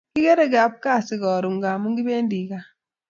[0.13, 2.67] Kikere kapkasi karon ngamun kipendi kaa